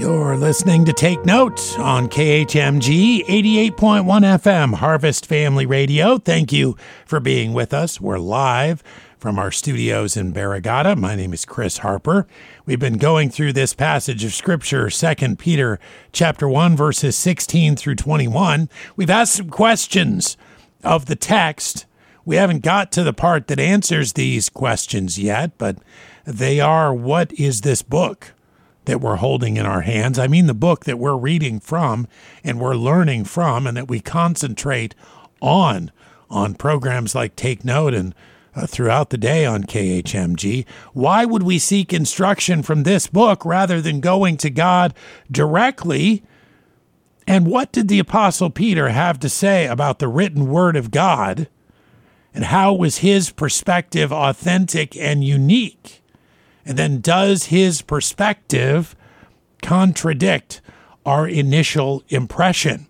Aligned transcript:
You're 0.00 0.38
listening 0.38 0.86
to 0.86 0.94
Take 0.94 1.26
Note 1.26 1.78
on 1.78 2.08
KHMG 2.08 3.22
88.1 3.26 4.02
FM 4.06 4.76
Harvest 4.76 5.26
Family 5.26 5.66
Radio. 5.66 6.16
Thank 6.16 6.54
you 6.54 6.74
for 7.04 7.20
being 7.20 7.52
with 7.52 7.74
us. 7.74 8.00
We're 8.00 8.16
live 8.16 8.82
from 9.18 9.38
our 9.38 9.50
studios 9.50 10.16
in 10.16 10.32
Barrigada. 10.32 10.96
My 10.96 11.16
name 11.16 11.34
is 11.34 11.44
Chris 11.44 11.78
Harper. 11.78 12.26
We've 12.64 12.80
been 12.80 12.96
going 12.96 13.28
through 13.28 13.52
this 13.52 13.74
passage 13.74 14.24
of 14.24 14.32
scripture, 14.32 14.88
2 14.88 15.36
Peter 15.36 15.78
chapter 16.12 16.48
1 16.48 16.78
verses 16.78 17.14
16 17.16 17.76
through 17.76 17.96
21. 17.96 18.70
We've 18.96 19.10
asked 19.10 19.34
some 19.34 19.50
questions 19.50 20.38
of 20.82 21.06
the 21.06 21.16
text. 21.16 21.84
We 22.24 22.36
haven't 22.36 22.62
got 22.62 22.90
to 22.92 23.02
the 23.02 23.12
part 23.12 23.48
that 23.48 23.60
answers 23.60 24.14
these 24.14 24.48
questions 24.48 25.18
yet, 25.18 25.58
but 25.58 25.76
they 26.24 26.58
are 26.58 26.94
what 26.94 27.34
is 27.34 27.60
this 27.60 27.82
book? 27.82 28.32
That 28.90 29.00
we're 29.00 29.16
holding 29.16 29.56
in 29.56 29.64
our 29.64 29.82
hands. 29.82 30.18
I 30.18 30.26
mean, 30.26 30.48
the 30.48 30.52
book 30.52 30.84
that 30.84 30.98
we're 30.98 31.16
reading 31.16 31.60
from 31.60 32.08
and 32.42 32.58
we're 32.58 32.74
learning 32.74 33.24
from, 33.24 33.64
and 33.64 33.76
that 33.76 33.88
we 33.88 34.00
concentrate 34.00 34.96
on 35.40 35.92
on 36.28 36.54
programs 36.54 37.14
like 37.14 37.36
Take 37.36 37.64
Note 37.64 37.94
and 37.94 38.14
uh, 38.52 38.66
throughout 38.66 39.10
the 39.10 39.16
day 39.16 39.46
on 39.46 39.62
KHMG. 39.62 40.66
Why 40.92 41.24
would 41.24 41.44
we 41.44 41.56
seek 41.60 41.92
instruction 41.92 42.64
from 42.64 42.82
this 42.82 43.06
book 43.06 43.44
rather 43.44 43.80
than 43.80 44.00
going 44.00 44.36
to 44.38 44.50
God 44.50 44.92
directly? 45.30 46.24
And 47.28 47.46
what 47.46 47.70
did 47.70 47.86
the 47.86 48.00
Apostle 48.00 48.50
Peter 48.50 48.88
have 48.88 49.20
to 49.20 49.28
say 49.28 49.68
about 49.68 50.00
the 50.00 50.08
written 50.08 50.48
word 50.48 50.74
of 50.74 50.90
God? 50.90 51.48
And 52.34 52.46
how 52.46 52.72
was 52.72 52.98
his 52.98 53.30
perspective 53.30 54.12
authentic 54.12 54.96
and 54.96 55.22
unique? 55.22 55.99
And 56.70 56.78
then 56.78 57.00
does 57.00 57.46
his 57.46 57.82
perspective 57.82 58.94
contradict 59.60 60.60
our 61.04 61.26
initial 61.26 62.04
impression? 62.10 62.86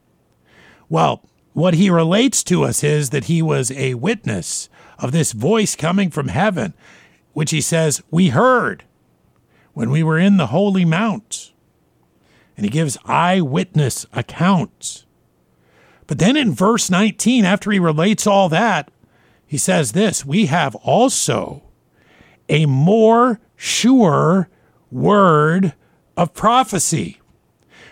Well, 0.90 1.24
what 1.54 1.72
he 1.72 1.88
relates 1.88 2.44
to 2.44 2.64
us 2.64 2.84
is 2.84 3.08
that 3.08 3.24
he 3.24 3.40
was 3.40 3.70
a 3.70 3.94
witness 3.94 4.68
of 4.98 5.12
this 5.12 5.32
voice 5.32 5.76
coming 5.76 6.10
from 6.10 6.28
heaven, 6.28 6.74
which 7.32 7.52
he 7.52 7.62
says 7.62 8.02
we 8.10 8.28
heard 8.28 8.84
when 9.72 9.88
we 9.88 10.02
were 10.02 10.18
in 10.18 10.36
the 10.36 10.48
Holy 10.48 10.84
Mount. 10.84 11.50
And 12.58 12.66
he 12.66 12.70
gives 12.70 12.98
eyewitness 13.06 14.04
accounts. 14.12 15.06
But 16.06 16.18
then 16.18 16.36
in 16.36 16.52
verse 16.52 16.90
19, 16.90 17.46
after 17.46 17.70
he 17.70 17.78
relates 17.78 18.26
all 18.26 18.50
that, 18.50 18.90
he 19.46 19.56
says 19.56 19.92
this 19.92 20.22
We 20.22 20.46
have 20.46 20.74
also 20.74 21.62
a 22.50 22.66
more 22.66 23.40
sure 23.62 24.48
word 24.90 25.74
of 26.16 26.32
prophecy, 26.32 27.20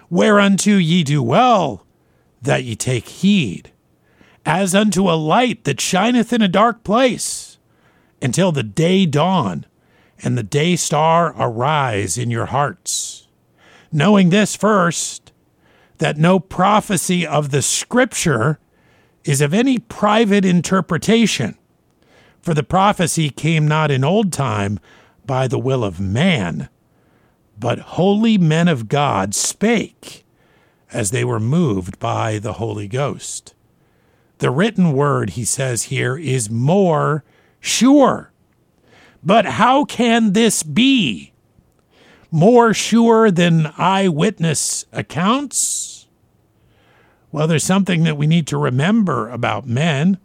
whereunto 0.08 0.78
ye 0.78 1.04
do 1.04 1.22
well 1.22 1.84
that 2.40 2.64
ye 2.64 2.74
take 2.74 3.06
heed, 3.06 3.70
as 4.46 4.74
unto 4.74 5.10
a 5.10 5.12
light 5.12 5.64
that 5.64 5.78
shineth 5.78 6.32
in 6.32 6.40
a 6.40 6.48
dark 6.48 6.82
place, 6.84 7.58
until 8.22 8.50
the 8.50 8.62
day 8.62 9.04
dawn 9.04 9.66
and 10.22 10.38
the 10.38 10.42
day 10.42 10.74
star 10.74 11.34
arise 11.38 12.16
in 12.16 12.30
your 12.30 12.46
hearts. 12.46 13.28
Knowing 13.92 14.30
this 14.30 14.56
first, 14.56 15.32
that 15.98 16.16
no 16.16 16.40
prophecy 16.40 17.26
of 17.26 17.50
the 17.50 17.60
Scripture 17.60 18.58
is 19.22 19.42
of 19.42 19.52
any 19.52 19.78
private 19.78 20.46
interpretation. 20.46 21.58
For 22.40 22.54
the 22.54 22.62
prophecy 22.62 23.28
came 23.28 23.68
not 23.68 23.90
in 23.90 24.02
old 24.02 24.32
time 24.32 24.80
by 25.28 25.46
the 25.46 25.60
will 25.60 25.84
of 25.84 26.00
man, 26.00 26.68
but 27.56 27.78
holy 27.78 28.36
men 28.36 28.66
of 28.66 28.88
God 28.88 29.32
spake 29.32 30.24
as 30.92 31.12
they 31.12 31.24
were 31.24 31.38
moved 31.38 32.00
by 32.00 32.40
the 32.40 32.54
Holy 32.54 32.88
Ghost. 32.88 33.54
The 34.38 34.50
written 34.50 34.92
word, 34.92 35.30
he 35.30 35.44
says 35.44 35.84
here, 35.84 36.16
is 36.16 36.50
more 36.50 37.22
sure. 37.60 38.32
But 39.22 39.44
how 39.44 39.84
can 39.84 40.32
this 40.32 40.62
be? 40.64 41.32
More 42.30 42.72
sure 42.72 43.30
than 43.30 43.72
eyewitness 43.76 44.86
accounts? 44.92 46.06
Well, 47.30 47.46
there's 47.46 47.64
something 47.64 48.04
that 48.04 48.16
we 48.16 48.26
need 48.26 48.46
to 48.48 48.58
remember 48.58 49.28
about 49.28 49.66
men. 49.66 50.18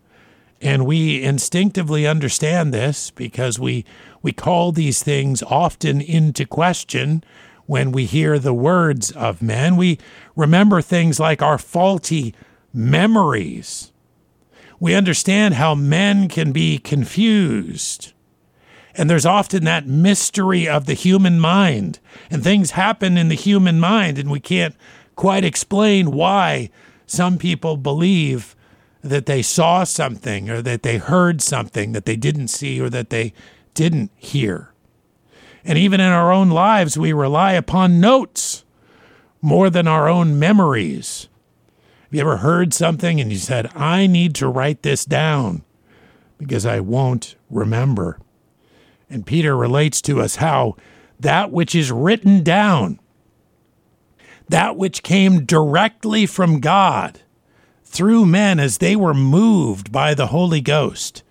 And 0.64 0.86
we 0.86 1.22
instinctively 1.22 2.08
understand 2.08 2.74
this 2.74 3.12
because 3.12 3.60
we, 3.60 3.84
we 4.22 4.32
call 4.32 4.72
these 4.72 5.04
things 5.04 5.44
often 5.44 6.00
into 6.00 6.46
question 6.46 7.22
when 7.66 7.92
we 7.92 8.06
hear 8.06 8.40
the 8.40 8.54
words 8.54 9.12
of 9.12 9.42
men. 9.42 9.76
We 9.76 10.00
remember 10.38 10.82
things 10.82 11.20
like 11.20 11.42
our 11.42 11.58
faulty 11.58 12.34
memories. 12.74 13.92
We 14.80 14.96
understand 14.96 15.56
how 15.56 15.76
men 15.76 16.30
can 16.30 16.54
be 16.54 16.78
confused. 16.78 18.14
And 18.96 19.10
there's 19.10 19.26
often 19.26 19.66
that 19.66 19.86
mystery 19.86 20.68
of 20.68 20.86
the 20.86 20.94
human 20.94 21.42
mind. 21.42 22.00
And 22.30 22.42
things 22.42 22.72
happen 22.72 23.18
in 23.18 23.28
the 23.28 23.36
human 23.36 23.82
mind, 23.82 24.18
and 24.18 24.32
we 24.32 24.40
can't 24.40 24.76
quite 25.16 25.44
explain 25.44 26.12
why 26.12 26.70
some 27.06 27.38
people 27.38 27.76
believe 27.76 28.56
that 29.04 29.26
they 29.26 29.42
saw 29.42 29.84
something 29.84 30.50
or 30.50 30.62
that 30.62 30.84
they 30.84 30.98
heard 30.98 31.42
something 31.42 31.92
that 31.92 32.06
they 32.06 32.16
didn't 32.16 32.48
see 32.48 32.80
or 32.80 32.90
that 32.90 33.10
they 33.10 33.34
didn't 33.74 34.12
hear. 34.16 34.74
And 35.66 35.78
even 35.78 36.00
in 36.00 36.08
our 36.08 36.32
own 36.32 36.50
lives, 36.50 36.98
we 36.98 37.14
rely 37.14 37.54
upon 37.54 38.00
notes 38.00 38.64
more 39.42 39.70
than 39.70 39.88
our 39.88 40.08
own 40.08 40.40
memories. 40.40 41.28
Have 42.04 42.14
you 42.14 42.22
ever 42.22 42.38
heard 42.38 42.74
something 42.74 43.20
and 43.20 43.32
you 43.32 43.38
said, 43.38 43.72
I 43.76 44.08
need 44.08 44.36
to 44.36 44.48
write 44.48 44.84
this 44.84 45.04
down 45.04 45.64
because 46.38 46.66
I 46.66 46.80
won't 46.80 47.36
remember? 47.50 48.20
And 49.10 49.26
Peter 49.26 49.56
relates 49.56 50.02
to 50.04 50.22
us 50.22 50.38
how 50.38 50.76
that 51.20 51.52
which 51.52 51.76
is 51.76 51.92
written 51.92 52.44
down, 52.44 53.00
that 54.48 54.78
which 54.78 55.04
came 55.04 55.46
directly 55.46 56.26
from 56.26 56.60
God, 56.60 57.22
through 57.94 58.26
men 58.26 58.60
as 58.60 58.80
they 58.80 58.96
were 58.96 59.14
moved 59.14 59.92
by 59.92 60.16
the 60.16 60.28
Holy 60.28 60.62
Ghost 60.62 61.22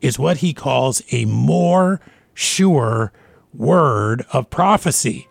is 0.00 0.18
what 0.18 0.38
he 0.38 0.52
calls 0.52 1.00
a 1.12 1.24
more 1.26 2.00
sure 2.34 3.12
word 3.54 4.26
of 4.32 4.50
prophecy. 4.50 5.28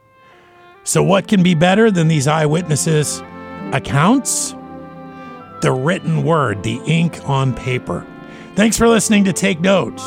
So, 0.86 1.04
what 1.04 1.28
can 1.28 1.44
be 1.44 1.56
better 1.56 1.92
than 1.92 2.08
these 2.08 2.28
eyewitnesses' 2.28 3.22
accounts? 3.74 4.56
The 5.62 5.74
written 5.74 6.24
word, 6.24 6.64
the 6.64 6.80
ink 6.86 7.20
on 7.28 7.54
paper. 7.54 8.08
Thanks 8.56 8.78
for 8.78 8.88
listening 8.88 9.26
to 9.26 9.34
Take 9.34 9.60
Note. 9.60 10.00